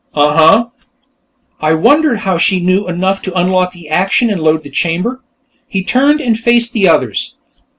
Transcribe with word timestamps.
"Uhuh. 0.15 0.71
I 1.59 1.73
wondered 1.75 2.21
how 2.21 2.39
she 2.39 2.59
knew 2.59 2.87
enough 2.87 3.21
to 3.21 3.37
unlock 3.37 3.71
the 3.73 3.87
action 3.87 4.31
and 4.31 4.41
load 4.41 4.63
the 4.63 4.71
chamber." 4.71 5.21
He 5.67 5.83
turned 5.83 6.19
and 6.19 6.35
faced 6.39 6.73
the 6.73 6.87
others. 6.87 7.35